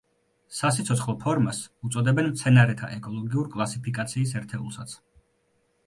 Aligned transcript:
სასიცოცხლო 0.59 1.15
ფორმას 1.25 1.59
უწოდებენ 1.89 2.31
მცენარეთა 2.31 2.91
ეკოლოგიურ 2.99 3.55
კლასიფიკაციის 3.57 4.37
ერთეულსაც. 4.43 4.99